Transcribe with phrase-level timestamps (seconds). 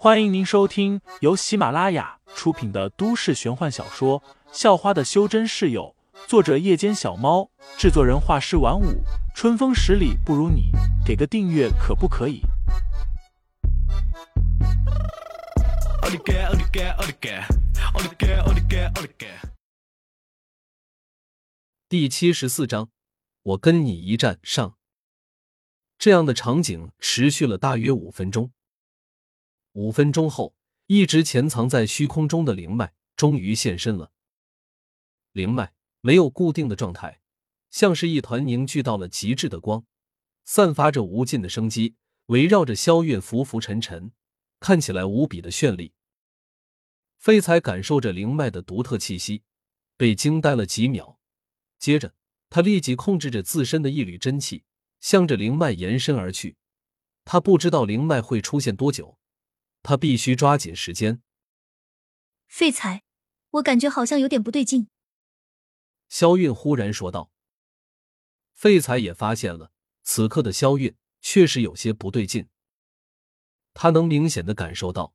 [0.00, 4.20] 欢迎您收听由喜马拉雅出品的都市玄幻小说
[4.52, 5.92] 《校花的修真室友》，
[6.28, 9.02] 作者：夜间小猫，制作人：画师晚舞，
[9.34, 10.70] 春风十里不如你，
[11.04, 12.42] 给个订阅可不可以？
[21.88, 22.88] 第七十四章，
[23.42, 24.76] 我跟你一战上。
[25.98, 28.52] 这样的场景持续了大约五分钟。
[29.78, 30.56] 五分钟后，
[30.86, 34.10] 一直潜藏在虚空中的灵脉终于现身了。
[35.30, 37.20] 灵脉没有固定的状态，
[37.70, 39.84] 像是一团凝聚到了极致的光，
[40.44, 41.94] 散发着无尽的生机，
[42.26, 44.10] 围绕着萧月浮浮沉沉，
[44.58, 45.92] 看起来无比的绚丽。
[47.16, 49.44] 废材感受着灵脉的独特气息，
[49.96, 51.20] 被惊呆了几秒。
[51.78, 52.16] 接着，
[52.50, 54.64] 他立即控制着自身的一缕真气，
[54.98, 56.56] 向着灵脉延伸而去。
[57.24, 59.16] 他不知道灵脉会出现多久。
[59.82, 61.22] 他必须抓紧时间。
[62.46, 63.02] 废材，
[63.50, 64.88] 我感觉好像有点不对劲。
[66.08, 67.30] 肖韵忽然说道。
[68.54, 69.70] 废材也发现了，
[70.02, 72.48] 此刻的肖韵确实有些不对劲。
[73.72, 75.14] 他能明显的感受到，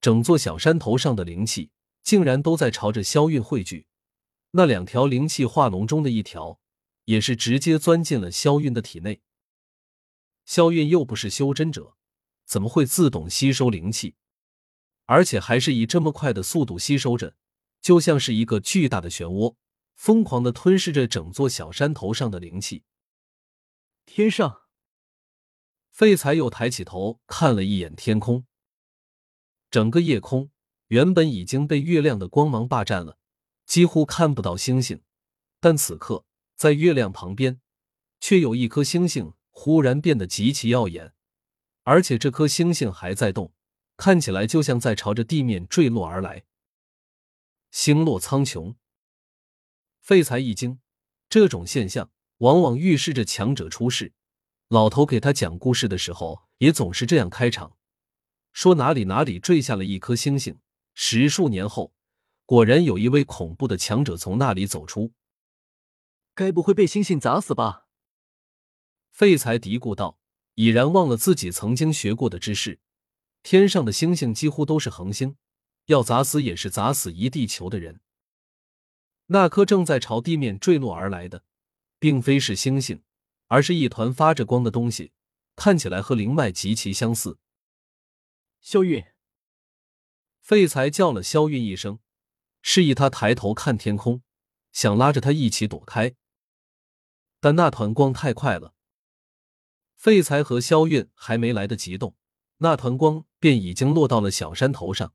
[0.00, 1.70] 整座小山头上的灵气
[2.02, 3.86] 竟然都在朝着肖韵汇聚。
[4.52, 6.58] 那两条灵气化龙中的一条，
[7.04, 9.20] 也是直接钻进了萧韵的体内。
[10.44, 11.96] 萧韵又不是修真者。
[12.50, 14.16] 怎么会自动吸收灵气，
[15.04, 17.36] 而且还是以这么快的速度吸收着，
[17.80, 19.54] 就像是一个巨大的漩涡，
[19.94, 22.82] 疯狂的吞噬着整座小山头上的灵气。
[24.04, 24.62] 天上，
[25.92, 28.44] 废材又抬起头看了一眼天空，
[29.70, 30.50] 整个夜空
[30.88, 33.16] 原本已经被月亮的光芒霸占了，
[33.64, 35.00] 几乎看不到星星，
[35.60, 36.24] 但此刻
[36.56, 37.60] 在月亮旁边，
[38.18, 41.14] 却有一颗星星忽然变得极其耀眼。
[41.82, 43.52] 而且这颗星星还在动，
[43.96, 46.44] 看起来就像在朝着地面坠落而来。
[47.70, 48.74] 星落苍穹，
[50.00, 50.80] 废材一惊，
[51.28, 54.12] 这种现象往往预示着强者出世。
[54.68, 57.76] 老头给他讲故事的时候，也总是这样开场，
[58.52, 60.60] 说哪里哪里坠下了一颗星星，
[60.94, 61.92] 十数年后，
[62.44, 65.12] 果然有一位恐怖的强者从那里走出。
[66.34, 67.88] 该不会被星星砸死吧？
[69.10, 70.19] 废材嘀咕道。
[70.60, 72.80] 已然忘了自己曾经学过的知识，
[73.42, 75.38] 天上的星星几乎都是恒星，
[75.86, 78.02] 要砸死也是砸死一地球的人。
[79.28, 81.44] 那颗正在朝地面坠落而来的，
[81.98, 83.02] 并非是星星，
[83.46, 85.12] 而是一团发着光的东西，
[85.56, 87.38] 看起来和灵脉极其相似。
[88.60, 89.02] 萧韵，
[90.42, 92.00] 废材叫了萧韵一声，
[92.60, 94.22] 示意他抬头看天空，
[94.72, 96.14] 想拉着他一起躲开，
[97.40, 98.74] 但那团光太快了。
[100.00, 102.16] 废材和萧韵还没来得及动，
[102.56, 105.12] 那团光便已经落到了小山头上。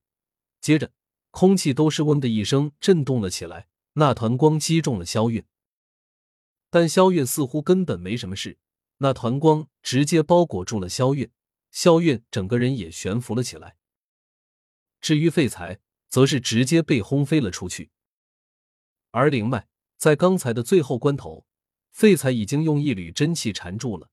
[0.61, 0.91] 接着，
[1.31, 3.67] 空气都是“嗡”的一声震动了起来。
[3.93, 5.43] 那团光击中了萧韵，
[6.69, 8.59] 但萧韵似乎根本没什么事。
[8.97, 11.31] 那团光直接包裹住了萧韵，
[11.71, 13.77] 萧韵整个人也悬浮了起来。
[15.01, 15.79] 至于废材，
[16.09, 17.89] 则是直接被轰飞了出去。
[19.09, 19.67] 而灵脉
[19.97, 21.47] 在刚才的最后关头，
[21.89, 24.11] 废材已经用一缕真气缠住了。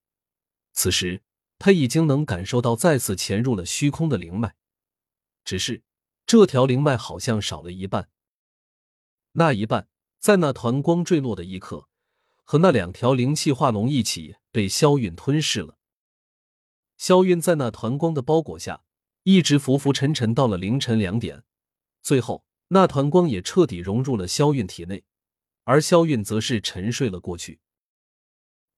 [0.72, 1.22] 此时，
[1.59, 4.56] 他已经能感受到再次潜入了虚空的灵脉，
[5.44, 5.83] 只是
[6.27, 8.09] 这条灵脉好像少了一半。
[9.33, 9.88] 那一半，
[10.19, 11.88] 在那团光坠落的一刻，
[12.43, 15.78] 和那两条灵气化龙一起被萧韵吞噬了。
[16.97, 18.83] 萧韵在那团光的包裹下，
[19.25, 21.44] 一直浮浮沉沉到了凌晨两点，
[22.00, 25.04] 最后那团光也彻底融入了萧韵体内，
[25.65, 27.60] 而萧韵则是沉睡了过去。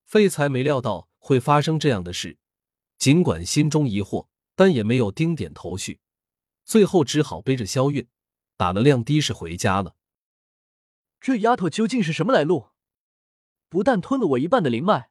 [0.05, 1.09] 废材没料到。
[1.27, 2.37] 会发生这样的事，
[2.99, 5.99] 尽管心中疑惑，但也没有丁点头绪，
[6.67, 8.07] 最后只好背着萧韵，
[8.59, 9.97] 打了辆的士回家了。
[11.23, 12.69] 这丫头究竟是什么来路？
[13.71, 15.09] 不但吞了我一半的灵脉，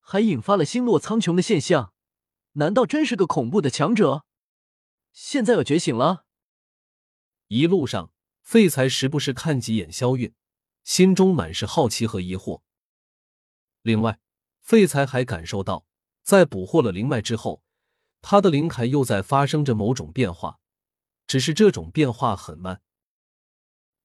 [0.00, 1.94] 还引发了星落苍穹的现象，
[2.54, 4.24] 难道真是个恐怖的强者？
[5.12, 6.26] 现在要觉醒了。
[7.46, 10.34] 一路上，废材时不时看几眼萧韵，
[10.82, 12.62] 心中满是好奇和疑惑。
[13.82, 14.18] 另外。
[14.62, 15.86] 废材还感受到，
[16.22, 17.62] 在捕获了灵脉之后，
[18.22, 20.60] 他的灵铠又在发生着某种变化，
[21.26, 22.80] 只是这种变化很慢。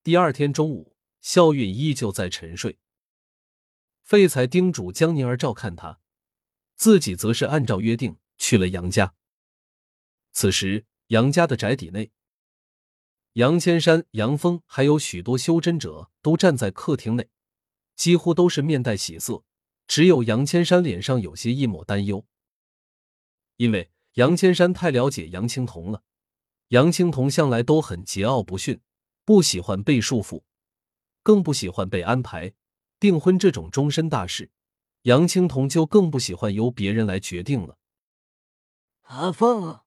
[0.04, 2.80] 第二天中午，肖韵依旧在沉睡。
[4.01, 6.00] 废材叮嘱江宁儿照看他，
[6.75, 9.13] 自己则是按照约定去了杨家。
[10.31, 12.12] 此时，杨家的宅邸内，
[13.33, 17.30] 杨千山、杨峰还有许多修真者都站在客厅内，
[17.95, 19.44] 几乎都是面带喜色。
[19.87, 22.25] 只有杨千山脸上有些一抹担忧，
[23.55, 26.03] 因为杨千山太了解杨青铜了。
[26.69, 28.81] 杨青桐向来都很桀骜不驯，
[29.23, 30.43] 不喜欢被束缚，
[31.23, 32.53] 更不喜欢被安排
[32.99, 34.51] 订婚这种终身大事。
[35.03, 37.77] 杨青桐就更不喜欢由别人来决定了。
[39.03, 39.79] 阿凤，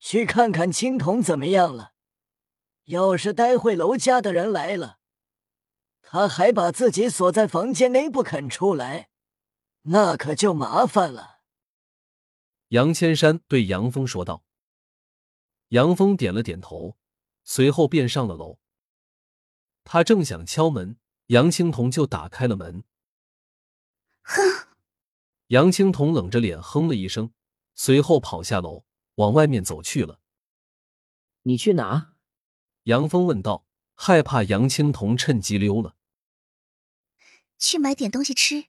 [0.00, 1.92] 去看看青铜怎么样了。
[2.86, 4.98] 要是待会楼家的人来了，
[6.02, 9.10] 他还把自己锁在房间内不肯出来，
[9.82, 11.40] 那可就麻烦了。
[12.68, 14.44] 杨千山对杨峰说道。
[15.68, 16.96] 杨峰点了点头，
[17.44, 18.58] 随后便上了楼。
[19.84, 22.84] 他正想敲门，杨青铜就打开了门。
[24.22, 24.68] 哼！
[25.48, 27.32] 杨青铜冷着脸哼了一声，
[27.74, 28.84] 随后跑下楼，
[29.14, 30.20] 往外面走去了。
[31.42, 32.14] 你去哪？
[32.82, 35.96] 杨峰问道，害怕杨青铜趁机溜了。
[37.58, 38.66] 去买点东西吃。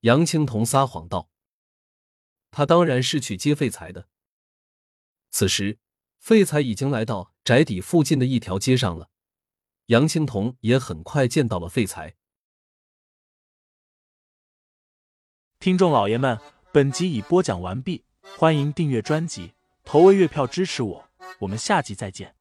[0.00, 1.30] 杨青桐撒谎道
[2.50, 4.08] ：“他当然是去接废材的。”
[5.30, 5.78] 此时，
[6.18, 9.10] 废材已经来到宅邸附近的一条街上了。
[9.86, 12.16] 杨青桐也很快见到了废材。
[15.58, 16.40] 听众老爷们，
[16.72, 18.04] 本集已播讲完毕，
[18.36, 19.54] 欢迎订阅专辑，
[19.84, 21.08] 投喂月票支持我，
[21.40, 22.36] 我们下集再见。